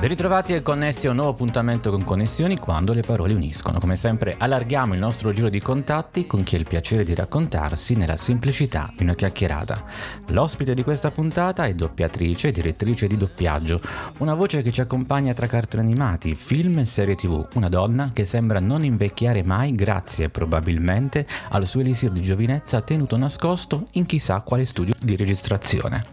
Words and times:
Ben 0.00 0.10
ritrovati 0.10 0.54
e 0.54 0.62
connessi 0.62 1.08
a 1.08 1.10
un 1.10 1.16
nuovo 1.16 1.32
appuntamento 1.32 1.90
con 1.90 2.04
Connessioni 2.04 2.56
quando 2.56 2.92
le 2.92 3.00
parole 3.00 3.34
uniscono. 3.34 3.80
Come 3.80 3.96
sempre 3.96 4.36
allarghiamo 4.38 4.94
il 4.94 5.00
nostro 5.00 5.32
giro 5.32 5.48
di 5.48 5.58
contatti 5.60 6.24
con 6.24 6.44
chi 6.44 6.54
ha 6.54 6.58
il 6.58 6.68
piacere 6.68 7.02
di 7.02 7.16
raccontarsi 7.16 7.96
nella 7.96 8.16
semplicità 8.16 8.92
di 8.96 9.02
una 9.02 9.16
chiacchierata. 9.16 9.82
L'ospite 10.26 10.74
di 10.74 10.84
questa 10.84 11.10
puntata 11.10 11.64
è 11.64 11.74
doppiatrice 11.74 12.46
e 12.46 12.52
direttrice 12.52 13.08
di 13.08 13.16
doppiaggio, 13.16 13.80
una 14.18 14.34
voce 14.34 14.62
che 14.62 14.70
ci 14.70 14.80
accompagna 14.80 15.34
tra 15.34 15.48
cartoni 15.48 15.82
animati, 15.82 16.36
film 16.36 16.78
e 16.78 16.86
serie 16.86 17.16
tv, 17.16 17.44
una 17.54 17.68
donna 17.68 18.12
che 18.12 18.24
sembra 18.24 18.60
non 18.60 18.84
invecchiare 18.84 19.42
mai 19.42 19.74
grazie 19.74 20.28
probabilmente 20.28 21.26
al 21.48 21.66
suo 21.66 21.80
elisir 21.80 22.12
di 22.12 22.22
giovinezza 22.22 22.82
tenuto 22.82 23.16
nascosto 23.16 23.88
in 23.94 24.06
chissà 24.06 24.42
quale 24.42 24.64
studio 24.64 24.94
di 25.00 25.16
registrazione. 25.16 26.04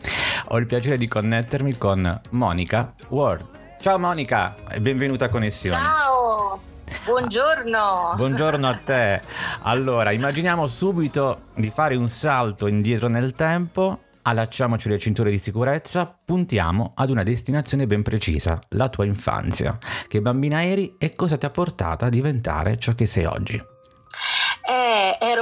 Ho 0.47 0.57
il 0.57 0.65
piacere 0.65 0.97
di 0.97 1.07
connettermi 1.07 1.77
con 1.77 2.21
Monica 2.31 2.91
Ward. 3.09 3.64
Ciao 3.85 3.99
Monica 3.99 4.55
e 4.67 4.81
benvenuta 4.81 5.25
a 5.25 5.29
Connessione. 5.29 5.79
Ciao! 5.79 6.59
Buongiorno! 7.05 8.13
Buongiorno 8.15 8.67
a 8.67 8.79
te. 8.83 9.21
Allora, 9.61 10.09
immaginiamo 10.09 10.65
subito 10.65 11.49
di 11.53 11.69
fare 11.69 11.93
un 11.93 12.07
salto 12.07 12.65
indietro 12.65 13.09
nel 13.09 13.33
tempo, 13.33 13.99
allacciamoci 14.23 14.89
le 14.89 14.97
cinture 14.97 15.29
di 15.29 15.37
sicurezza, 15.37 16.17
puntiamo 16.25 16.93
ad 16.95 17.11
una 17.11 17.21
destinazione 17.21 17.85
ben 17.85 18.01
precisa, 18.01 18.59
la 18.69 18.89
tua 18.89 19.05
infanzia. 19.05 19.77
Che 20.07 20.19
bambina 20.19 20.63
eri 20.63 20.95
e 20.97 21.13
cosa 21.13 21.37
ti 21.37 21.45
ha 21.45 21.51
portata 21.51 22.07
a 22.07 22.09
diventare 22.09 22.79
ciò 22.79 22.95
che 22.95 23.05
sei 23.05 23.25
oggi? 23.25 23.73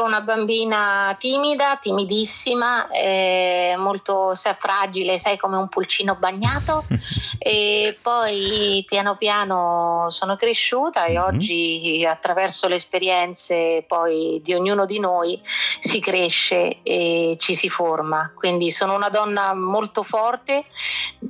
Ero 0.03 0.11
una 0.11 0.21
bambina 0.21 1.15
timida, 1.17 1.77
timidissima, 1.77 2.89
eh, 2.89 3.75
molto 3.77 4.35
sai, 4.35 4.53
fragile, 4.59 5.17
sai 5.17 5.37
come 5.37 5.55
un 5.55 5.69
pulcino 5.69 6.15
bagnato 6.15 6.83
e 7.39 7.97
poi 8.01 8.83
piano 8.85 9.15
piano 9.15 10.07
sono 10.09 10.35
cresciuta 10.35 11.05
e 11.05 11.13
mm-hmm. 11.13 11.23
oggi 11.23 12.05
attraverso 12.05 12.67
le 12.67 12.75
esperienze 12.75 13.85
poi 13.87 14.41
di 14.43 14.53
ognuno 14.53 14.85
di 14.85 14.99
noi 14.99 15.41
si 15.79 16.01
cresce 16.01 16.79
e 16.83 17.37
ci 17.39 17.55
si 17.55 17.69
forma. 17.69 18.29
Quindi 18.35 18.71
sono 18.71 18.95
una 18.95 19.09
donna 19.09 19.53
molto 19.53 20.03
forte 20.03 20.65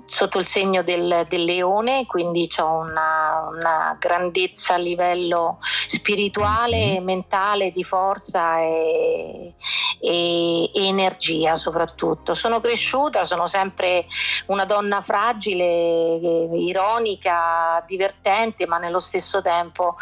sotto 0.06 0.40
il 0.40 0.46
segno 0.46 0.82
del, 0.82 1.26
del 1.30 1.44
leone, 1.44 2.08
quindi 2.08 2.50
ho 2.58 2.78
una, 2.78 3.50
una, 3.52 3.98
grandezza 4.00 4.74
a 4.74 4.78
livello 4.78 5.60
spirituale, 5.88 6.94
mm-hmm. 6.94 7.04
mentale, 7.04 7.72
di 7.72 7.84
forza 7.84 8.60
e, 8.60 8.73
e, 8.74 9.54
e, 10.02 10.88
energia 10.88 11.56
soprattutto. 11.56 12.34
Sono 12.34 12.60
cresciuta, 12.60 13.26
sono 13.26 13.48
sempre 13.48 14.06
una 14.48 14.66
donna 14.66 15.02
fragile, 15.02 16.50
ironica, 16.56 17.84
divertente, 17.88 18.68
ma 18.68 18.78
nello 18.78 19.00
stesso 19.00 19.42
tempo 19.42 19.96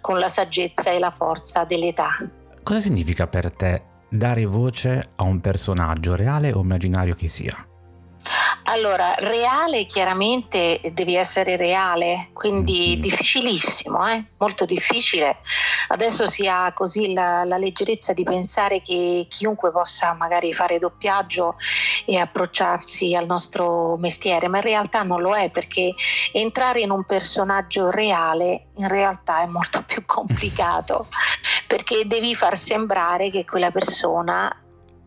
con 0.00 0.18
la 0.18 0.28
saggezza 0.28 0.90
e 0.90 0.98
la 0.98 1.10
forza 1.10 1.64
dell'età. 1.64 2.16
Cosa 2.62 2.80
significa 2.80 3.26
per 3.26 3.52
te 3.52 3.82
dare 4.08 4.44
voce 4.44 5.12
a 5.16 5.22
un 5.22 5.40
personaggio 5.40 6.14
reale 6.14 6.52
o 6.52 6.60
immaginario 6.60 7.14
che 7.14 7.28
sia? 7.28 7.75
Allora, 8.68 9.14
reale 9.18 9.86
chiaramente 9.86 10.80
devi 10.92 11.14
essere 11.14 11.56
reale, 11.56 12.30
quindi 12.32 12.90
mm-hmm. 12.90 13.00
difficilissimo, 13.00 14.04
eh? 14.08 14.24
molto 14.38 14.64
difficile. 14.64 15.36
Adesso 15.88 16.26
si 16.26 16.48
ha 16.48 16.72
così 16.72 17.12
la, 17.12 17.44
la, 17.44 17.58
leggerezza 17.58 18.12
di 18.12 18.24
pensare 18.24 18.82
che 18.82 19.28
chiunque 19.30 19.70
possa 19.70 20.14
magari 20.14 20.52
fare 20.52 20.80
doppiaggio 20.80 21.54
e 22.06 22.18
approcciarsi 22.18 23.14
al 23.14 23.26
nostro 23.26 23.96
mestiere, 23.98 24.48
ma 24.48 24.56
in 24.56 24.64
realtà 24.64 25.04
non 25.04 25.22
lo 25.22 25.36
è 25.36 25.48
perché 25.48 25.94
entrare 26.32 26.80
in 26.80 26.90
un 26.90 27.04
personaggio 27.04 27.90
reale 27.90 28.66
in 28.78 28.88
realtà 28.88 29.42
è 29.42 29.46
molto 29.46 29.84
più 29.84 30.04
complicato 30.04 31.06
perché 31.68 32.04
devi 32.06 32.34
far 32.34 32.58
sembrare 32.58 33.30
che 33.30 33.44
quella 33.44 33.70
persona 33.70 34.54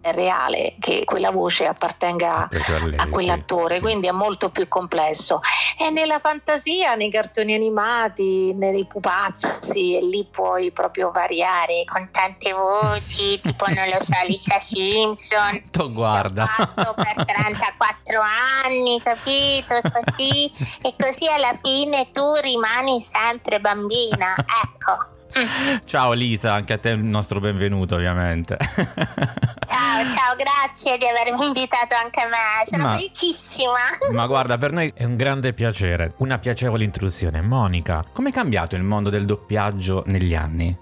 è 0.10 0.14
reale 0.14 0.76
che 0.80 1.04
quella 1.06 1.32
voce 1.32 1.66
appartenga 1.66 2.48
lei, 2.52 2.96
a 2.98 3.08
quell'attore, 3.08 3.76
sì, 3.76 3.82
quindi 3.82 4.08
è 4.08 4.12
molto 4.12 4.50
più 4.50 4.68
complesso. 4.68 5.42
E 5.78 5.90
nella 5.90 6.20
fantasia, 6.20 6.96
nei 6.96 7.10
cartoni 7.10 7.54
animati, 7.54 8.54
nei 8.54 8.86
pupazzi, 8.86 9.96
e 9.98 10.02
lì 10.02 10.28
puoi 10.32 10.72
proprio 10.72 11.12
variare 11.12 11.84
con 11.86 12.10
tante 12.12 12.52
voci, 12.54 13.40
tipo 13.42 13.66
non 13.68 13.90
lo 13.90 14.04
so, 14.04 14.16
Lisa 14.26 14.60
Simpson. 14.60 15.62
Tu 15.72 15.94
guarda. 15.94 16.46
Fatto 16.46 16.94
per 16.96 17.26
34 17.26 18.22
anni, 18.66 19.02
capito? 19.02 19.76
E 19.76 19.82
così, 19.82 20.52
e 20.82 20.94
così 20.98 21.28
alla 21.28 21.56
fine 21.62 22.12
tu 22.12 22.36
rimani 22.42 23.00
sempre 23.02 23.60
bambina. 23.60 24.36
Ecco. 24.36 25.18
Ciao 25.86 26.14
Lisa, 26.14 26.54
anche 26.54 26.74
a 26.74 26.78
te 26.78 26.90
il 26.90 27.04
nostro 27.04 27.40
benvenuto 27.40 27.96
ovviamente. 27.96 28.58
Ciao, 29.70 30.10
ciao, 30.10 30.36
grazie 30.36 30.98
di 30.98 31.06
avermi 31.06 31.46
invitato 31.46 31.94
anche 31.94 32.22
a 32.22 32.28
me, 32.28 32.66
sono 32.66 32.84
ma, 32.84 32.96
felicissima. 32.96 33.78
Ma 34.12 34.26
guarda, 34.26 34.58
per 34.58 34.72
noi 34.72 34.92
è 34.96 35.04
un 35.04 35.16
grande 35.16 35.54
piacere, 35.54 36.14
una 36.18 36.40
piacevole 36.40 36.84
intrusione. 36.84 37.42
Monica, 37.42 38.04
come 38.12 38.30
è 38.30 38.32
cambiato 38.32 38.76
il 38.76 38.84
mondo 38.84 39.10
del 39.12 39.26
doppiaggio 39.26 40.04
negli 40.08 40.34
anni? 40.34 40.76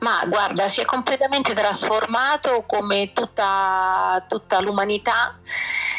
Ma 0.00 0.24
guarda, 0.26 0.68
si 0.68 0.80
è 0.80 0.84
completamente 0.84 1.54
trasformato 1.54 2.64
come 2.66 3.12
tutta, 3.12 4.24
tutta 4.28 4.60
l'umanità 4.60 5.36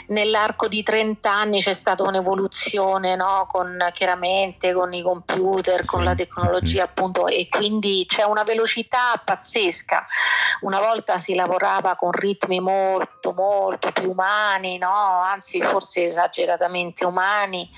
nell'arco 0.10 0.68
di 0.68 0.84
30 0.84 1.32
anni 1.32 1.62
c'è 1.62 1.74
stata 1.74 2.04
un'evoluzione 2.04 3.16
no? 3.16 3.48
con, 3.50 3.90
chiaramente 3.94 4.74
con 4.74 4.94
i 4.94 5.02
computer, 5.02 5.86
con 5.86 6.04
la 6.04 6.16
tecnologia 6.16 6.84
appunto 6.84 7.28
e 7.28 7.48
quindi 7.50 8.06
c'è 8.08 8.24
una 8.24 8.44
velocità 8.44 9.22
pazzesca. 9.24 10.06
Una 10.62 10.80
volta 10.80 11.18
si 11.18 11.36
lavorava 11.36 11.96
con 11.96 12.12
ritmi 12.12 12.60
molto 12.60 13.34
molto 13.34 13.92
più 13.92 14.12
umani, 14.12 14.78
no? 14.78 15.22
anzi 15.22 15.62
forse 15.62 16.06
esageratamente 16.06 17.06
umani, 17.06 17.70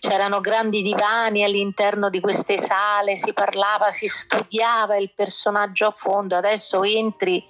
c'erano 0.00 0.40
grandi 0.40 0.82
divani 0.82 1.44
all'interno 1.44 2.10
di 2.10 2.20
queste 2.20 2.58
sale, 2.58 3.16
si 3.16 3.32
parlava, 3.32 3.90
si 3.90 4.08
studiava 4.08 4.96
il 4.96 5.10
personaggio 5.14 5.86
a 5.86 5.90
fondo, 5.90 6.36
adesso 6.36 6.82
entri 6.82 7.44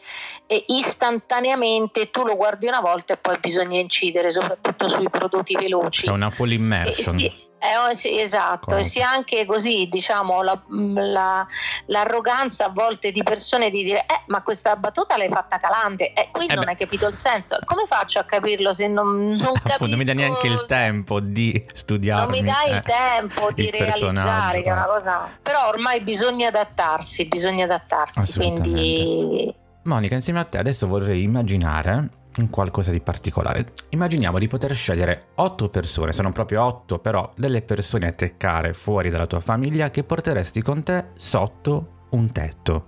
e 0.47 0.65
istantaneamente 0.69 2.11
tu 2.11 2.25
lo 2.25 2.37
guardi 2.37 2.67
una 2.67 2.81
volta 2.81 3.15
e 3.15 3.17
poi 3.17 3.39
bisogna 3.39 3.79
incidere 3.79 4.31
soprattutto 4.31 4.89
sui 4.89 5.09
prodotti 5.11 5.57
veloci. 5.57 6.07
C'è 6.07 6.13
una 6.13 6.31
full 6.31 6.53
immersion. 6.53 7.15
Eh, 7.15 7.19
sì, 7.19 7.46
eh, 7.59 7.95
sì, 7.95 8.21
esatto, 8.21 8.67
Come? 8.67 8.81
e 8.81 8.85
sia 8.85 9.11
anche 9.11 9.47
così, 9.47 9.89
diciamo, 9.91 10.43
la, 10.43 10.61
la, 10.69 11.47
l'arroganza 11.87 12.67
a 12.67 12.69
volte 12.69 13.11
di 13.11 13.23
persone 13.23 13.71
di 13.71 13.83
dire, 13.83 14.01
eh, 14.01 14.23
ma 14.27 14.43
questa 14.43 14.77
battuta 14.77 15.17
l'hai 15.17 15.29
fatta 15.29 15.59
calante, 15.59 16.13
e 16.13 16.21
eh, 16.23 16.29
qui 16.33 16.47
eh 16.47 16.55
non 16.55 16.65
beh. 16.65 16.71
hai 16.71 16.77
capito 16.77 17.07
il 17.07 17.15
senso. 17.15 17.59
Come 17.65 17.87
faccio 17.87 18.19
a 18.19 18.25
capirlo 18.25 18.73
se 18.73 18.89
non, 18.89 19.31
non 19.31 19.55
capisco? 19.55 19.85
Non 19.97 19.99
mi 19.99 20.05
dai 20.05 20.15
neanche 20.17 20.47
il 20.49 20.65
tempo 20.67 21.21
di 21.21 21.65
studiare. 21.73 22.23
Non 22.23 22.31
mi 22.31 22.43
dai 22.43 22.71
il 22.71 22.77
eh, 22.77 22.83
tempo 22.83 23.51
di 23.53 23.71
realizzare, 23.71 24.63
che 24.63 24.69
è 24.69 24.73
una 24.73 24.85
cosa... 24.87 25.31
Però 25.41 25.69
ormai 25.69 26.03
bisogna 26.03 26.49
adattarsi, 26.49 27.25
bisogna 27.27 27.65
adattarsi, 27.65 28.37
quindi... 28.37 29.55
Monica, 29.85 30.17
insieme 30.17 30.41
a 30.41 30.45
te 30.45 30.59
adesso 30.59 30.87
vorrei 30.87 31.23
immaginare 31.23 32.09
qualcosa 32.51 32.91
di 32.91 33.01
particolare. 33.01 33.73
Immaginiamo 33.91 34.39
di 34.39 34.47
poter 34.47 34.75
scegliere 34.75 35.29
8 35.37 35.69
persone, 35.69 36.13
se 36.13 36.23
non 36.23 36.33
proprio 36.33 36.63
8, 36.65 36.99
però 36.99 37.33
delle 37.37 37.63
persone 37.63 38.09
a 38.09 38.13
teccare 38.13 38.75
fuori 38.75 39.11
dalla 39.11 39.27
tua 39.27 39.41
famiglia 39.41 39.91
che 39.91 40.05
porteresti 40.05 40.63
con 40.63 40.83
te 40.83 41.07
sotto 41.17 42.05
un 42.11 42.31
tetto. 42.31 42.87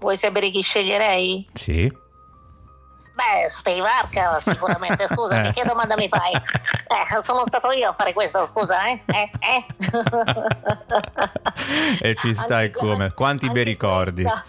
Vuoi 0.00 0.16
sapere 0.16 0.50
chi 0.50 0.60
sceglierei? 0.60 1.48
Sì. 1.52 2.00
Beh, 3.14 3.48
Steve 3.48 3.86
Harker 3.86 4.40
sicuramente, 4.40 5.06
scusami, 5.06 5.48
eh. 5.50 5.52
che 5.52 5.64
domanda 5.64 5.94
mi 5.96 6.08
fai? 6.08 6.32
Eh, 6.32 7.20
sono 7.20 7.44
stato 7.44 7.70
io 7.70 7.90
a 7.90 7.92
fare 7.92 8.12
questo, 8.12 8.44
scusa, 8.44 8.86
eh? 8.86 9.02
eh, 9.06 9.30
eh. 9.38 9.64
e 12.08 12.14
ci 12.16 12.34
stai 12.34 12.70
come? 12.72 13.12
Quanti 13.12 13.48
bei 13.50 13.64
ricordi. 13.64 14.22
Questa 14.22 14.44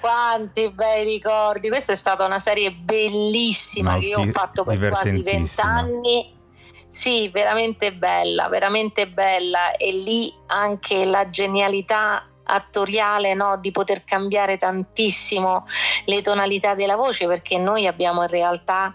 quanti 0.00 0.70
bei 0.72 1.04
ricordi. 1.04 1.68
Questa 1.68 1.92
è 1.92 1.96
stata 1.96 2.24
una 2.24 2.38
serie 2.38 2.72
bellissima 2.72 3.92
Malti- 3.92 4.12
che 4.12 4.20
io 4.20 4.26
ho 4.26 4.32
fatto 4.32 4.64
per 4.64 4.88
quasi 4.88 5.22
vent'anni. 5.22 6.38
Sì, 6.88 7.28
veramente 7.28 7.92
bella, 7.92 8.48
veramente 8.48 9.06
bella. 9.06 9.72
E 9.76 9.92
lì 9.92 10.32
anche 10.46 11.04
la 11.04 11.30
genialità 11.30 12.24
attoriale 12.50 13.34
no, 13.34 13.58
di 13.58 13.70
poter 13.70 14.04
cambiare 14.04 14.56
tantissimo 14.56 15.66
le 16.06 16.22
tonalità 16.22 16.74
della 16.74 16.96
voce 16.96 17.26
perché 17.26 17.58
noi 17.58 17.86
abbiamo 17.86 18.22
in 18.22 18.28
realtà 18.28 18.94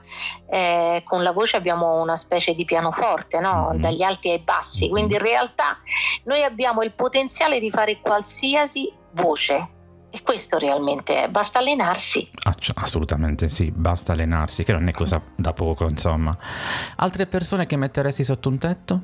eh, 0.49 1.01
con 1.05 1.23
la 1.23 1.31
voce 1.31 1.55
abbiamo 1.57 2.01
una 2.01 2.15
specie 2.15 2.53
di 2.53 2.65
pianoforte 2.65 3.39
no? 3.39 3.69
mm-hmm. 3.71 3.81
dagli 3.81 4.03
alti 4.03 4.29
ai 4.29 4.39
bassi 4.39 4.89
quindi 4.89 5.13
in 5.13 5.21
realtà 5.21 5.77
noi 6.25 6.43
abbiamo 6.43 6.81
il 6.83 6.91
potenziale 6.91 7.59
di 7.59 7.69
fare 7.69 7.99
qualsiasi 8.01 8.91
voce 9.11 9.69
e 10.15 10.21
questo 10.21 10.57
realmente 10.57 11.23
è, 11.23 11.27
basta 11.27 11.59
allenarsi. 11.59 12.29
Assolutamente 12.75 13.49
sì, 13.49 13.69
basta 13.69 14.13
allenarsi, 14.13 14.63
che 14.63 14.71
non 14.71 14.87
è 14.87 14.93
cosa 14.93 15.21
da 15.35 15.51
poco, 15.51 15.89
insomma. 15.89 16.35
Altre 16.95 17.25
persone 17.25 17.65
che 17.65 17.75
metteresti 17.75 18.23
sotto 18.23 18.47
un 18.47 18.57
tetto? 18.57 19.01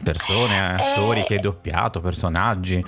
Persone, 0.00 0.76
attori 0.76 1.20
eh, 1.20 1.24
che 1.24 1.34
hai 1.34 1.40
doppiato, 1.40 2.00
personaggi. 2.00 2.84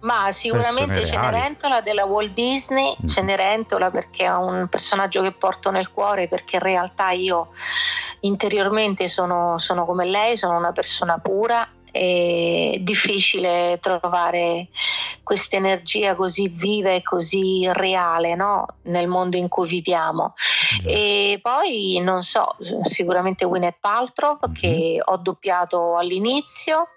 Ma 0.00 0.30
sicuramente 0.30 1.06
Cenerentola 1.06 1.80
della 1.80 2.04
Walt 2.04 2.34
Disney, 2.34 2.94
mm. 3.02 3.08
Cenerentola 3.08 3.90
perché 3.90 4.26
è 4.26 4.36
un 4.36 4.66
personaggio 4.68 5.22
che 5.22 5.32
porto 5.32 5.70
nel 5.70 5.90
cuore, 5.90 6.28
perché 6.28 6.56
in 6.56 6.62
realtà 6.62 7.10
io 7.10 7.52
interiormente 8.20 9.08
sono, 9.08 9.58
sono 9.58 9.86
come 9.86 10.04
lei, 10.04 10.36
sono 10.36 10.58
una 10.58 10.72
persona 10.72 11.16
pura 11.16 11.66
è 11.90 12.78
difficile 12.80 13.78
trovare 13.80 14.68
questa 15.28 15.56
energia 15.56 16.14
così 16.14 16.48
viva 16.48 16.88
e 16.88 17.02
così 17.02 17.68
reale 17.70 18.34
no? 18.34 18.64
nel 18.84 19.08
mondo 19.08 19.36
in 19.36 19.48
cui 19.48 19.68
viviamo. 19.68 20.32
Già. 20.80 20.88
E 20.88 21.38
poi 21.42 22.00
non 22.02 22.22
so, 22.22 22.56
sicuramente 22.84 23.44
Gwyneth 23.44 23.76
Paltrow 23.78 24.38
mm-hmm. 24.38 24.54
che 24.54 25.02
ho 25.04 25.18
doppiato 25.18 25.98
all'inizio, 25.98 26.88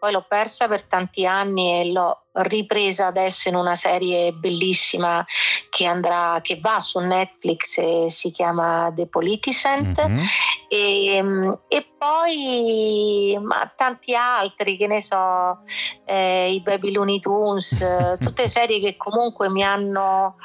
poi 0.00 0.10
l'ho 0.10 0.24
persa 0.28 0.66
per 0.66 0.82
tanti 0.82 1.26
anni 1.26 1.80
e 1.80 1.92
l'ho 1.92 2.22
ripresa 2.36 3.06
adesso 3.06 3.48
in 3.48 3.54
una 3.54 3.74
serie 3.74 4.32
bellissima 4.32 5.24
che, 5.70 5.86
andrà, 5.86 6.40
che 6.42 6.58
va 6.60 6.78
su 6.78 6.98
Netflix 6.98 7.78
e 7.78 8.06
si 8.10 8.30
chiama 8.30 8.92
The 8.94 9.06
Politicent 9.06 10.06
mm-hmm. 10.06 10.24
e, 10.68 11.56
e, 11.68 11.86
poi 11.96 13.38
ma 13.40 13.70
tanti 13.74 14.14
altri 14.14 14.76
che 14.76 14.86
ne 14.86 15.02
so 15.02 15.60
eh, 16.04 16.52
i 16.52 16.60
Baby 16.60 16.92
Looney 16.92 17.20
Tunes 17.20 18.16
tutte 18.20 18.48
serie 18.48 18.80
che 18.80 18.96
comunque 18.96 19.48
mi 19.48 19.64
hanno, 19.64 20.36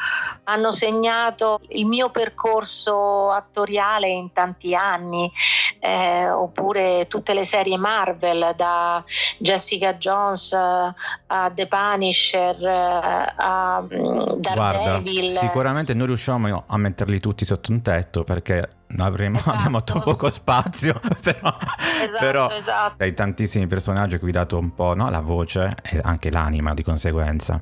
hanno 0.45 0.71
segnato 0.71 1.59
il 1.69 1.85
mio 1.85 2.09
percorso 2.09 3.31
attoriale 3.31 4.07
in 4.07 4.31
tanti 4.31 4.73
anni 4.73 5.31
eh, 5.79 6.29
oppure 6.29 7.07
tutte 7.07 7.33
le 7.33 7.43
serie 7.43 7.77
Marvel 7.77 8.53
da 8.55 9.03
Jessica 9.39 9.95
Jones 9.95 10.53
a 10.53 11.51
The 11.53 11.67
Punisher 11.81 12.55
eh, 12.63 13.33
a 13.35 13.81
mm, 13.81 14.39
Daredevil. 14.39 15.31
Guarda, 15.31 15.39
sicuramente 15.39 15.93
non 15.95 16.05
riusciamo 16.05 16.63
a 16.67 16.77
metterli 16.77 17.19
tutti 17.19 17.43
sotto 17.43 17.71
un 17.71 17.81
tetto 17.81 18.23
perché 18.23 18.67
avremo, 18.97 19.37
esatto. 19.37 19.57
abbiamo 19.57 19.83
troppo 19.83 20.11
poco 20.11 20.29
spazio, 20.29 20.99
però, 21.23 21.55
esatto, 21.57 22.17
però 22.19 22.49
esatto. 22.51 23.03
hai 23.03 23.13
tantissimi 23.13 23.65
personaggi 23.65 24.15
a 24.15 24.19
cui 24.19 24.27
hai 24.27 24.33
dato 24.33 24.57
un 24.57 24.73
po' 24.75 24.93
no? 24.93 25.09
la 25.09 25.21
voce 25.21 25.75
e 25.81 25.99
anche 26.03 26.29
l'anima 26.29 26.73
di 26.73 26.83
conseguenza. 26.83 27.59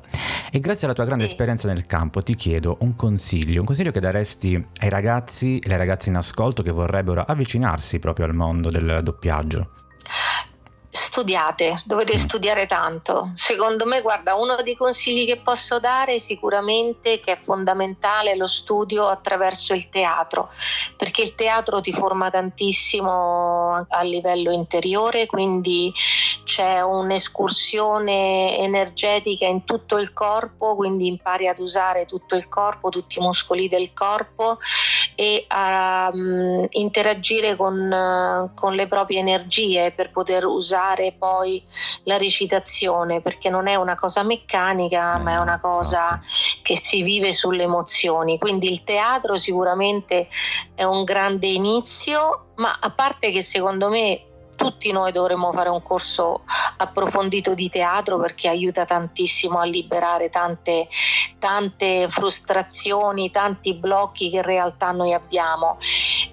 E 0.50 0.60
grazie 0.60 0.86
alla 0.86 0.94
tua 0.94 1.04
grande 1.04 1.24
sì. 1.24 1.30
esperienza 1.30 1.68
nel 1.68 1.86
campo 1.86 2.22
ti 2.22 2.34
chiedo 2.34 2.76
un 2.80 2.94
consiglio, 2.96 3.60
un 3.60 3.66
consiglio 3.66 3.90
che 3.90 4.00
daresti 4.00 4.62
ai 4.80 4.88
ragazzi 4.90 5.58
e 5.58 5.66
alle 5.66 5.78
ragazze 5.78 6.10
in 6.10 6.16
ascolto 6.16 6.62
che 6.62 6.70
vorrebbero 6.70 7.22
avvicinarsi 7.22 7.98
proprio 7.98 8.26
al 8.26 8.34
mondo 8.34 8.68
del 8.68 9.00
doppiaggio. 9.02 9.70
Studiate, 10.92 11.80
dovete 11.84 12.16
mm. 12.16 12.20
studiare 12.20 12.66
tanto. 12.66 13.30
Secondo 13.36 13.86
me, 13.86 14.02
guarda, 14.02 14.34
uno 14.34 14.56
dei 14.62 14.74
consigli 14.74 15.24
che 15.24 15.40
posso 15.40 15.78
dare 15.78 16.18
sicuramente 16.18 17.20
che 17.20 17.32
è 17.32 17.36
fondamentale 17.36 18.34
lo 18.34 18.48
studio 18.48 19.06
attraverso 19.06 19.72
il 19.72 19.88
teatro, 19.88 20.50
perché 20.96 21.22
il 21.22 21.36
teatro 21.36 21.80
ti 21.80 21.92
forma 21.92 22.28
tantissimo 22.28 23.86
a 23.88 24.02
livello 24.02 24.50
interiore, 24.50 25.26
quindi 25.26 25.92
c'è 26.44 26.80
un'escursione 26.80 28.58
energetica 28.58 29.46
in 29.46 29.62
tutto 29.62 29.96
il 29.96 30.12
corpo, 30.12 30.74
quindi 30.74 31.06
impari 31.06 31.46
ad 31.46 31.60
usare 31.60 32.06
tutto 32.06 32.34
il 32.34 32.48
corpo, 32.48 32.88
tutti 32.88 33.18
i 33.18 33.22
muscoli 33.22 33.68
del 33.68 33.92
corpo 33.92 34.58
e 35.20 35.44
a 35.48 36.10
um, 36.14 36.66
interagire 36.70 37.54
con, 37.54 38.50
con 38.54 38.72
le 38.72 38.86
proprie 38.86 39.18
energie 39.18 39.92
per 39.94 40.12
poter 40.12 40.46
usare 40.46 41.14
poi 41.18 41.62
la 42.04 42.16
recitazione 42.16 43.20
perché 43.20 43.50
non 43.50 43.68
è 43.68 43.74
una 43.74 43.96
cosa 43.96 44.22
meccanica 44.22 45.16
eh, 45.16 45.18
ma 45.18 45.34
è 45.34 45.38
una 45.38 45.60
cosa 45.60 46.22
che 46.62 46.78
si 46.78 47.02
vive 47.02 47.34
sulle 47.34 47.64
emozioni. 47.64 48.38
Quindi 48.38 48.70
il 48.70 48.82
teatro 48.82 49.36
sicuramente 49.36 50.28
è 50.74 50.84
un 50.84 51.04
grande 51.04 51.48
inizio, 51.48 52.52
ma 52.54 52.78
a 52.80 52.88
parte 52.88 53.30
che 53.30 53.42
secondo 53.42 53.90
me 53.90 54.22
tutti 54.60 54.92
noi 54.92 55.10
dovremmo 55.10 55.52
fare 55.52 55.70
un 55.70 55.82
corso 55.82 56.42
approfondito 56.76 57.54
di 57.54 57.70
teatro 57.70 58.18
perché 58.18 58.46
aiuta 58.46 58.84
tantissimo 58.84 59.58
a 59.58 59.64
liberare 59.64 60.28
tante, 60.28 60.86
tante 61.38 62.08
frustrazioni, 62.10 63.30
tanti 63.30 63.72
blocchi 63.72 64.28
che 64.28 64.36
in 64.36 64.42
realtà 64.42 64.90
noi 64.90 65.14
abbiamo. 65.14 65.78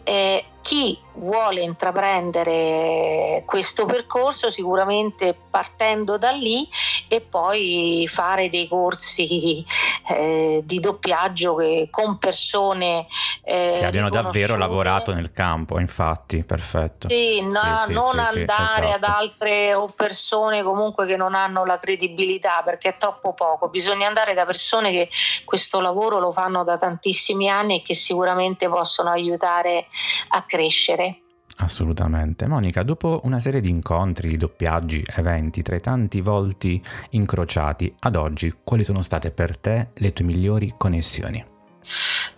Eh, 0.03 0.43
chi 0.61 0.99
vuole 1.13 1.61
intraprendere 1.61 3.43
questo 3.45 3.85
percorso 3.85 4.51
sicuramente 4.51 5.33
partendo 5.49 6.17
da 6.17 6.31
lì 6.31 6.67
e 7.07 7.21
poi 7.21 8.05
fare 8.11 8.49
dei 8.49 8.67
corsi 8.67 9.65
eh, 10.09 10.61
di 10.63 10.79
doppiaggio 10.79 11.55
che, 11.55 11.87
con 11.91 12.17
persone 12.17 13.07
eh, 13.43 13.75
che 13.77 13.85
abbiano 13.85 14.09
davvero 14.09 14.55
lavorato 14.55 15.13
nel 15.13 15.31
campo 15.31 15.79
infatti 15.79 16.43
perfetto 16.43 17.09
sì, 17.09 17.41
no, 17.41 17.83
sì, 17.85 17.93
non 17.93 18.11
sì, 18.11 18.17
andare 18.17 18.31
sì, 18.31 18.41
esatto. 18.41 18.93
ad 18.93 19.03
altre 19.03 19.73
o 19.73 19.87
persone 19.87 20.63
comunque 20.63 21.05
che 21.05 21.17
non 21.17 21.35
hanno 21.35 21.65
la 21.65 21.77
credibilità 21.77 22.61
perché 22.63 22.89
è 22.89 22.97
troppo 22.97 23.33
poco 23.33 23.67
bisogna 23.67 24.07
andare 24.07 24.33
da 24.33 24.45
persone 24.45 24.91
che 24.91 25.09
questo 25.45 25.79
lavoro 25.79 26.19
lo 26.19 26.31
fanno 26.31 26.63
da 26.63 26.77
tantissimi 26.77 27.49
anni 27.49 27.79
e 27.79 27.81
che 27.81 27.95
sicuramente 27.95 28.67
possono 28.69 29.09
aiutare 29.09 29.87
a 30.29 30.43
crescere. 30.43 31.21
Assolutamente. 31.59 32.45
Monica, 32.47 32.83
dopo 32.83 33.21
una 33.23 33.39
serie 33.39 33.61
di 33.61 33.69
incontri, 33.69 34.37
doppiaggi, 34.37 35.03
eventi, 35.15 35.63
tra 35.63 35.75
i 35.75 35.81
tanti 35.81 36.21
volti 36.21 36.81
incrociati, 37.11 37.93
ad 37.99 38.15
oggi 38.15 38.53
quali 38.63 38.83
sono 38.83 39.01
state 39.01 39.31
per 39.31 39.57
te 39.57 39.89
le 39.93 40.13
tue 40.13 40.25
migliori 40.25 40.73
connessioni? 40.77 41.56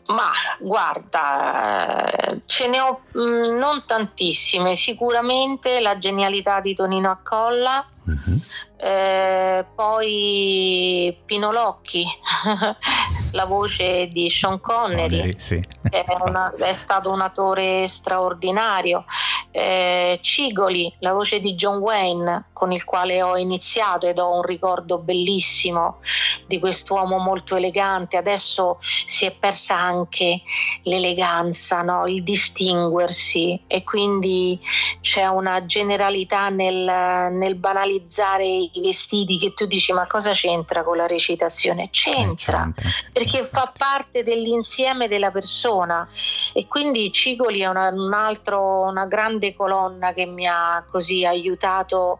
Ma 0.07 0.31
guarda, 0.59 2.09
ce 2.47 2.67
ne 2.67 2.79
ho 2.81 3.01
mh, 3.11 3.21
mm, 3.21 3.57
non 3.57 3.83
tantissime, 3.85 4.75
sicuramente 4.75 5.79
la 5.79 5.99
genialità 5.99 6.61
di 6.61 6.73
Tonino 6.73 7.11
Accolla, 7.11 7.85
mm-hmm. 8.09 8.37
eh, 8.77 9.65
poi 9.75 11.15
Pino 11.25 11.51
Locchi, 11.51 12.03
la 13.33 13.45
voce 13.45 14.07
di 14.07 14.31
Sean 14.31 14.59
Connery, 14.59 15.17
Connery 15.17 15.39
sì. 15.39 15.63
è, 15.89 16.03
una, 16.25 16.53
è, 16.57 16.73
stato 16.73 17.11
un 17.11 17.21
attore 17.21 17.87
straordinario, 17.87 19.05
eh, 19.51 20.19
Cigoli, 20.21 20.93
la 20.99 21.13
voce 21.13 21.39
di 21.39 21.55
John 21.55 21.77
Wayne, 21.77 22.45
con 22.53 22.71
il 22.71 22.83
quale 22.83 23.21
ho 23.23 23.37
iniziato 23.37 24.07
ed 24.07 24.19
ho 24.19 24.35
un 24.35 24.43
ricordo 24.43 24.97
bellissimo 24.99 25.97
di 26.45 26.59
quest'uomo 26.59 27.17
molto 27.17 27.55
elegante, 27.55 28.17
adesso 28.17 28.77
si 29.05 29.25
è 29.25 29.31
persa 29.31 29.75
anche 29.75 30.41
l'eleganza, 30.83 31.81
no? 31.81 32.05
il 32.05 32.23
distinguersi 32.23 33.59
e 33.65 33.83
quindi 33.83 34.59
c'è 35.01 35.25
una 35.27 35.65
generalità 35.65 36.49
nel, 36.49 37.31
nel 37.33 37.55
banalizzare 37.55 38.45
i 38.45 38.71
vestiti 38.81 39.37
che 39.37 39.53
tu 39.53 39.65
dici 39.65 39.91
ma 39.93 40.05
cosa 40.07 40.33
c'entra 40.33 40.83
con 40.83 40.97
la 40.97 41.07
recitazione? 41.07 41.89
C'entra, 41.91 42.63
c'entra. 42.63 42.89
perché 43.11 43.45
fa 43.45 43.71
parte 43.75 44.23
dell'insieme 44.23 45.07
della 45.07 45.31
persona 45.31 46.07
e 46.53 46.67
quindi 46.67 47.11
Cigoli 47.11 47.61
è 47.61 47.67
una, 47.67 47.89
un 47.89 48.13
altro, 48.13 48.81
una 48.81 49.05
grande 49.05 49.38
colonna 49.55 50.13
che 50.13 50.25
mi 50.25 50.45
ha 50.45 50.83
così 50.89 51.25
aiutato 51.25 52.19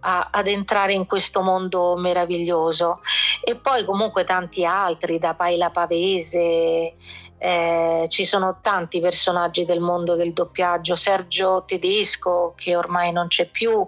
a, 0.00 0.28
ad 0.30 0.46
entrare 0.46 0.92
in 0.92 1.06
questo 1.06 1.42
mondo 1.42 1.96
meraviglioso. 1.96 3.00
E 3.42 3.56
poi 3.56 3.84
comunque 3.84 4.24
tanti 4.24 4.64
altri 4.64 5.18
da 5.18 5.34
Paila 5.34 5.70
Pavese 5.70 6.94
eh, 7.42 8.06
ci 8.08 8.24
sono 8.24 8.58
tanti 8.62 9.00
personaggi 9.00 9.64
del 9.64 9.80
mondo 9.80 10.14
del 10.14 10.32
doppiaggio, 10.32 10.94
Sergio 10.94 11.64
Tedesco 11.66 12.54
che 12.56 12.76
ormai 12.76 13.10
non 13.10 13.26
c'è 13.26 13.46
più, 13.46 13.84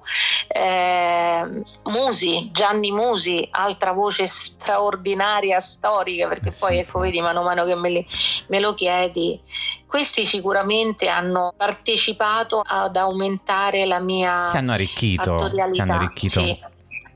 eh, 0.49 1.62
Musi, 1.84 2.50
Gianni 2.52 2.90
Musi, 2.90 3.46
altra 3.52 3.92
voce 3.92 4.26
straordinaria, 4.26 5.61
storica, 5.61 6.26
perché 6.26 6.49
eh 6.49 6.56
poi 6.58 6.78
ecco 6.78 6.99
vedi 6.99 7.20
mano 7.20 7.42
a 7.42 7.44
mano 7.44 7.64
che 7.64 7.76
me, 7.76 7.90
li, 7.90 8.06
me 8.49 8.58
lo 8.58 8.75
chiedi, 8.75 9.40
questi 9.87 10.26
sicuramente 10.26 11.06
hanno 11.06 11.54
partecipato 11.56 12.61
ad 12.66 12.96
aumentare 12.96 13.87
la 13.87 14.00
mia 14.00 14.49
ti 14.50 14.56
hanno 14.56 14.73
arricchito, 14.73 15.52
ti 15.73 15.80
hanno 15.80 15.94
arricchito. 15.94 16.40
Sì 16.40 16.73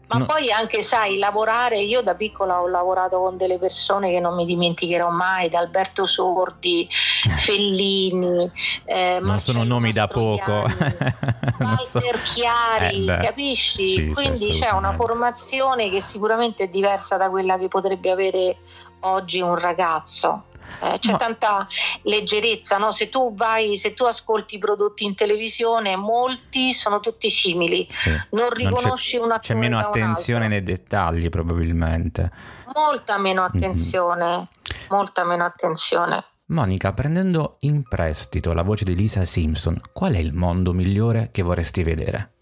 Ma 0.09 0.19
no. 0.19 0.25
poi 0.25 0.51
anche, 0.51 0.81
sai, 0.81 1.19
lavorare, 1.19 1.81
io 1.81 2.01
da 2.01 2.15
piccola 2.15 2.63
ho 2.63 2.67
lavorato 2.67 3.19
con 3.19 3.37
delle 3.37 3.59
persone 3.59 4.11
che 4.11 4.21
non 4.21 4.35
mi 4.35 4.47
dimenticherò 4.47 5.11
mai, 5.11 5.51
da 5.51 5.59
Alberto 5.59 6.07
Sordi, 6.07 6.89
eh. 7.27 7.29
Fellini, 7.37 8.51
eh, 8.85 9.19
non 9.21 9.39
sono 9.39 9.65
nomi 9.65 9.93
da 9.93 10.07
poco. 10.09 10.65
Walter 11.61 12.17
so. 12.17 12.35
Chiari, 12.35 13.07
eh, 13.07 13.19
capisci? 13.19 13.89
Sì, 13.89 14.11
Quindi 14.15 14.55
sì, 14.55 14.61
c'è 14.61 14.71
una 14.71 14.95
formazione 14.95 15.91
che 15.91 16.01
sicuramente 16.01 16.65
è 16.65 16.69
diversa 16.69 17.19
da 17.19 17.29
quella 17.29 17.59
che 17.59 17.69
potrebbe 17.69 18.11
avere 18.11 18.57
oggi 19.01 19.41
un 19.41 19.57
ragazzo. 19.57 20.45
Eh, 20.81 20.99
c'è 21.01 21.13
Ma... 21.13 21.17
tanta 21.19 21.67
leggerezza, 22.03 22.79
no? 22.79 22.93
se 22.93 23.09
tu 23.09 23.35
vai, 23.35 23.77
se 23.77 23.95
tu 23.95 24.05
ascolti 24.05 24.57
i 24.57 24.59
prodotti 24.59 25.05
in 25.05 25.15
televisione, 25.15 25.97
molti 25.97 26.73
sono 26.73 27.01
tutti 27.01 27.31
simili, 27.31 27.87
sì. 27.91 28.11
non 28.31 28.51
riconosci 28.51 29.17
non 29.17 29.27
una 29.27 29.39
C'è 29.39 29.55
meno 29.55 29.79
attenzione 29.79 30.49
nei 30.49 30.63
dettagli 30.63 31.29
probabilmente. 31.29 32.31
Molta 32.75 33.19
meno 33.19 33.43
mhm. 33.43 33.49
attenzione, 33.49 34.27
mm-hmm. 34.27 34.87
molta 34.89 35.25
meno 35.25 35.45
attenzione. 35.45 36.25
Monica, 36.51 36.93
prendendo 36.93 37.57
in 37.61 37.83
prestito 37.83 38.55
la 38.55 38.63
voce 38.63 38.85
di 38.85 38.95
Lisa 38.95 39.25
Simpson, 39.27 39.79
qual 39.93 40.15
è 40.15 40.19
il 40.19 40.33
mondo 40.33 40.73
migliore 40.73 41.29
che 41.31 41.43
vorresti 41.43 41.83
vedere? 41.83 42.37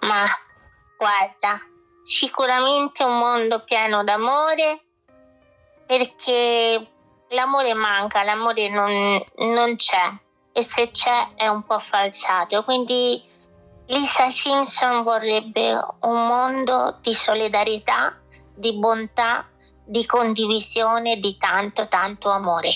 Ma 0.00 0.26
guarda, 0.96 1.60
sicuramente 2.04 3.02
un 3.02 3.18
mondo 3.18 3.64
pieno 3.64 4.04
d'amore 4.04 4.85
perché 5.86 6.86
l'amore 7.30 7.74
manca, 7.74 8.22
l'amore 8.22 8.68
non, 8.68 9.22
non 9.52 9.76
c'è 9.76 10.12
e 10.52 10.62
se 10.62 10.90
c'è 10.90 11.34
è 11.34 11.48
un 11.48 11.62
po' 11.64 11.78
falsato. 11.78 12.64
Quindi 12.64 13.22
Lisa 13.86 14.30
Simpson 14.30 15.02
vorrebbe 15.02 15.74
un 16.00 16.26
mondo 16.26 16.98
di 17.02 17.14
solidarietà, 17.14 18.18
di 18.54 18.72
bontà, 18.72 19.46
di 19.84 20.04
condivisione, 20.06 21.20
di 21.20 21.36
tanto, 21.38 21.86
tanto 21.88 22.30
amore. 22.30 22.70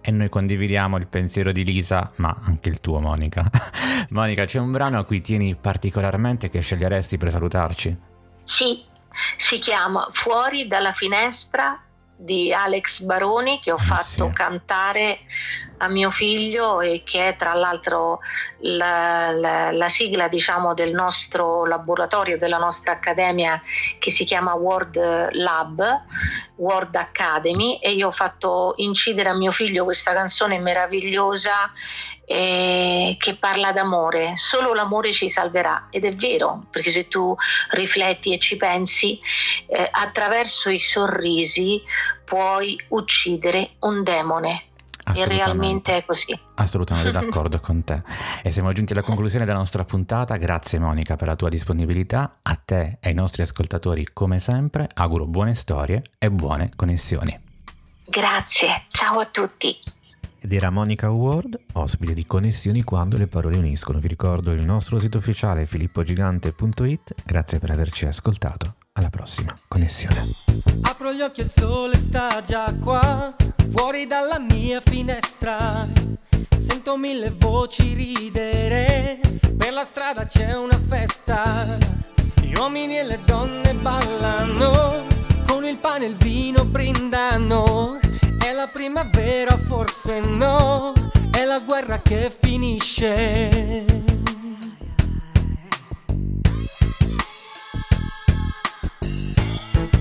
E 0.00 0.10
noi 0.10 0.28
condividiamo 0.28 0.98
il 0.98 1.06
pensiero 1.06 1.50
di 1.50 1.64
Lisa, 1.64 2.12
ma 2.16 2.36
anche 2.44 2.68
il 2.68 2.78
tuo, 2.80 3.00
Monica. 3.00 3.50
Monica, 4.10 4.44
c'è 4.44 4.60
un 4.60 4.70
brano 4.70 4.98
a 4.98 5.04
cui 5.04 5.22
tieni 5.22 5.56
particolarmente 5.56 6.50
che 6.50 6.60
sceglieresti 6.60 7.16
per 7.16 7.30
salutarci? 7.30 7.96
Sì, 8.44 8.84
si 9.38 9.58
chiama 9.58 10.06
Fuori 10.12 10.68
dalla 10.68 10.92
finestra 10.92 11.82
di 12.16 12.52
Alex 12.52 13.00
Baroni 13.02 13.60
che 13.60 13.72
ho 13.72 13.76
ah, 13.76 13.82
fatto 13.82 14.28
sì. 14.28 14.30
cantare 14.32 15.18
a 15.78 15.88
mio 15.88 16.10
figlio 16.10 16.80
e 16.80 17.02
che 17.04 17.28
è 17.28 17.36
tra 17.36 17.54
l'altro 17.54 18.20
la, 18.60 19.30
la, 19.32 19.70
la, 19.72 19.88
sigla 19.88 20.28
diciamo 20.28 20.74
del 20.74 20.92
nostro 20.92 21.66
laboratorio 21.66 22.38
della 22.38 22.58
nostra 22.58 22.92
accademia 22.92 23.60
che 23.98 24.10
si 24.10 24.24
chiama 24.24 24.54
World 24.54 25.30
Lab 25.32 26.02
World 26.56 26.94
Academy 26.94 27.78
e 27.78 27.92
io 27.92 28.08
ho 28.08 28.12
fatto 28.12 28.74
incidere 28.76 29.28
a 29.28 29.34
mio 29.34 29.52
figlio 29.52 29.84
questa 29.84 30.12
canzone 30.12 30.58
meravigliosa 30.58 31.72
eh, 32.26 33.16
che 33.18 33.36
parla 33.36 33.72
d'amore, 33.72 34.34
solo 34.36 34.72
l'amore 34.72 35.12
ci 35.12 35.28
salverà 35.28 35.88
ed 35.90 36.04
è 36.04 36.14
vero, 36.14 36.64
perché 36.70 36.90
se 36.90 37.08
tu 37.08 37.36
rifletti 37.70 38.32
e 38.32 38.38
ci 38.38 38.56
pensi, 38.56 39.20
eh, 39.66 39.88
attraverso 39.90 40.70
i 40.70 40.80
sorrisi 40.80 41.82
puoi 42.24 42.82
uccidere 42.88 43.72
un 43.80 44.02
demone. 44.02 44.68
E 45.12 45.24
realmente 45.26 45.96
è 45.96 46.04
così. 46.04 46.38
Assolutamente 46.54 47.10
d'accordo 47.18 47.60
con 47.60 47.84
te. 47.84 48.02
E 48.42 48.50
siamo 48.50 48.72
giunti 48.72 48.92
alla 48.92 49.02
conclusione 49.02 49.44
della 49.44 49.58
nostra 49.58 49.84
puntata. 49.84 50.36
Grazie 50.36 50.78
Monica 50.78 51.16
per 51.16 51.28
la 51.28 51.36
tua 51.36 51.48
disponibilità. 51.48 52.38
A 52.42 52.54
te 52.56 52.98
e 53.00 53.08
ai 53.08 53.14
nostri 53.14 53.42
ascoltatori, 53.42 54.08
come 54.12 54.38
sempre, 54.38 54.88
auguro 54.94 55.26
buone 55.26 55.54
storie 55.54 56.02
e 56.18 56.30
buone 56.30 56.70
connessioni. 56.74 57.38
Grazie, 58.06 58.82
ciao 58.90 59.18
a 59.18 59.26
tutti 59.26 60.02
ed 60.44 60.52
era 60.52 60.68
Monica 60.68 61.10
Ward, 61.10 61.58
ospite 61.72 62.12
di 62.12 62.26
Connessioni 62.26 62.82
quando 62.82 63.16
le 63.16 63.26
parole 63.26 63.56
uniscono. 63.56 63.98
Vi 63.98 64.08
ricordo 64.08 64.52
il 64.52 64.62
nostro 64.62 64.98
sito 64.98 65.16
ufficiale 65.16 65.64
filippogigante.it. 65.64 67.14
Grazie 67.24 67.58
per 67.58 67.70
averci 67.70 68.04
ascoltato. 68.04 68.74
Alla 68.92 69.08
prossima 69.08 69.54
connessione. 69.66 70.22
Apro 70.82 71.14
gli 71.14 71.22
occhi 71.22 71.40
e 71.40 71.44
il 71.44 71.50
sole 71.50 71.96
sta 71.96 72.42
già 72.44 72.76
qua, 72.78 73.34
fuori 73.70 74.06
dalla 74.06 74.38
mia 74.38 74.82
finestra. 74.84 75.56
Sento 76.54 76.98
mille 76.98 77.30
voci 77.30 77.94
ridere, 77.94 79.18
per 79.56 79.72
la 79.72 79.86
strada 79.86 80.26
c'è 80.26 80.54
una 80.54 80.78
festa. 80.86 81.78
Gli 82.42 82.54
uomini 82.54 82.98
e 82.98 83.04
le 83.04 83.18
donne 83.24 83.72
ballano, 83.76 85.06
con 85.46 85.64
il 85.64 85.76
pane 85.78 86.04
e 86.04 86.08
il 86.08 86.16
vino 86.16 86.66
brindano 86.66 88.03
è 88.44 88.52
la 88.52 88.66
primavera, 88.66 89.56
forse 89.56 90.20
no, 90.20 90.92
è 91.30 91.44
la 91.44 91.60
guerra 91.60 92.02
che 92.02 92.30
finisce. 92.38 93.86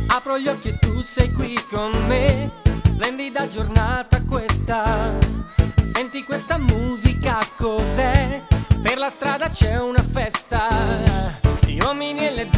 Apro 0.07 0.37
gli 0.37 0.49
occhi 0.49 0.67
e 0.67 0.77
tu 0.79 1.01
sei 1.01 1.31
qui 1.31 1.57
con 1.69 1.91
me, 2.05 2.51
splendida 2.83 3.47
giornata 3.47 4.21
questa. 4.25 5.13
Senti 5.93 6.25
questa 6.25 6.57
musica 6.57 7.39
cos'è? 7.55 8.43
Per 8.81 8.97
la 8.97 9.09
strada 9.09 9.47
c'è 9.47 9.79
una 9.79 10.03
festa, 10.03 10.67
gli 11.61 11.79
uomini 11.79 12.27
e 12.27 12.31
le 12.31 12.49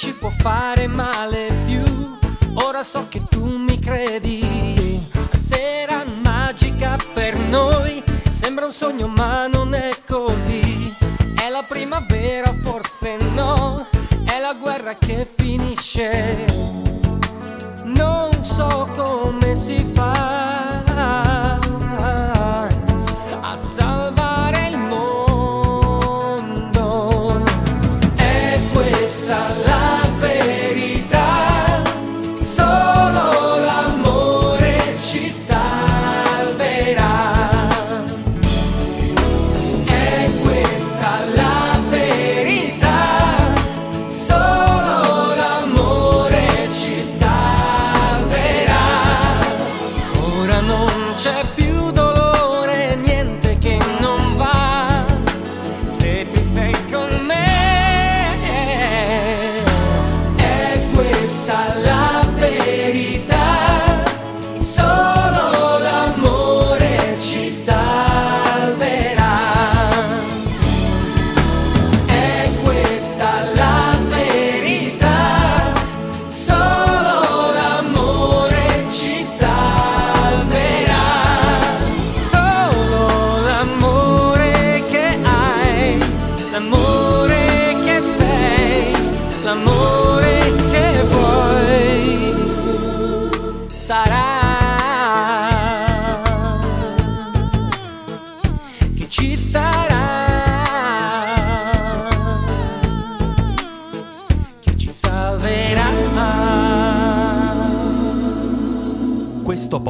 ci 0.00 0.14
può 0.14 0.30
fare 0.38 0.86
male 0.86 1.48
più. 1.66 2.16
Ora 2.54 2.82
so 2.82 3.06
che 3.10 3.22
tu 3.28 3.44
mi 3.44 3.78
credi. 3.78 5.06
Sera 5.30 6.02
magica 6.22 6.96
per 7.12 7.38
noi. 7.50 8.02
Sembra 8.26 8.64
un 8.64 8.72
sogno 8.72 9.08
ma 9.08 9.46
non 9.46 9.74
è 9.74 9.90
così. 10.08 10.94
È 11.34 11.50
la 11.50 11.62
primavera, 11.68 12.50
forse 12.62 13.18
no. 13.34 13.86
È 14.24 14.40
la 14.40 14.54
guerra 14.54 14.96
che 14.96 15.28
finisce. 15.36 16.46
Non 17.84 18.32
so 18.42 18.88
come 18.96 19.54
si 19.54 19.84
fa 19.92 20.09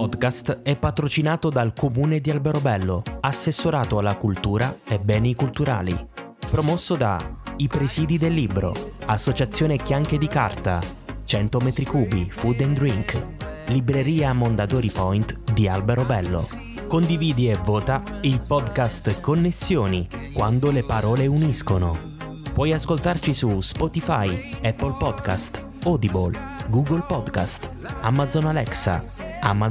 podcast 0.00 0.62
è 0.62 0.78
patrocinato 0.78 1.50
dal 1.50 1.74
Comune 1.74 2.20
di 2.20 2.30
Alberobello, 2.30 3.02
assessorato 3.20 3.98
alla 3.98 4.16
cultura 4.16 4.78
e 4.88 4.98
beni 4.98 5.34
culturali, 5.34 5.94
promosso 6.50 6.96
da 6.96 7.18
I 7.58 7.68
Presidi 7.68 8.16
del 8.16 8.32
Libro, 8.32 8.74
Associazione 9.04 9.76
Chianche 9.76 10.16
di 10.16 10.26
Carta, 10.26 10.80
100 11.22 11.58
metri 11.58 11.84
cubi, 11.84 12.30
Food 12.30 12.62
and 12.62 12.76
Drink, 12.76 13.26
Libreria 13.66 14.32
Mondadori 14.32 14.88
Point 14.88 15.52
di 15.52 15.68
Alberobello. 15.68 16.48
Condividi 16.88 17.50
e 17.50 17.58
vota 17.62 18.02
il 18.22 18.40
podcast 18.40 19.20
Connessioni, 19.20 20.08
quando 20.32 20.70
le 20.70 20.82
parole 20.82 21.26
uniscono. 21.26 22.16
Puoi 22.54 22.72
ascoltarci 22.72 23.34
su 23.34 23.60
Spotify, 23.60 24.50
Apple 24.62 24.96
Podcast, 24.98 25.62
Audible, 25.84 26.38
Google 26.68 27.02
Podcast, 27.06 27.68
Amazon 28.00 28.46
Alexa, 28.46 29.20
Amazon 29.40 29.70